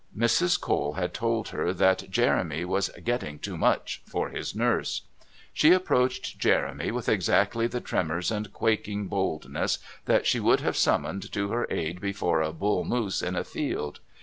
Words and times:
Mrs. 0.17 0.59
Cole 0.59 0.93
had 0.93 1.13
told 1.13 1.49
her 1.49 1.73
that 1.75 2.09
Jeremy 2.09 2.65
was 2.65 2.89
"getting 3.03 3.37
too 3.37 3.55
much" 3.55 4.01
for 4.03 4.29
his 4.29 4.55
nurse; 4.55 5.03
she 5.53 5.73
approached 5.73 6.39
Jeremy 6.39 6.89
with 6.89 7.07
exactly 7.07 7.67
the 7.67 7.81
tremors 7.81 8.31
and 8.31 8.51
quaking 8.51 9.05
boldness 9.05 9.77
that 10.05 10.25
she 10.25 10.39
would 10.39 10.61
have 10.61 10.75
summoned 10.75 11.31
to 11.33 11.49
her 11.49 11.67
aid 11.69 12.01
before 12.01 12.41
a 12.41 12.51
bull 12.51 12.83
loose 12.83 13.21
in 13.21 13.35
a 13.35 13.43
field. 13.43 13.99